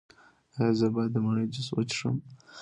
ایا 0.57 0.69
زه 0.79 0.87
باید 0.93 1.11
د 1.13 1.17
مڼې 1.25 1.45
جوس 1.53 1.67
وڅښم؟ 1.73 2.15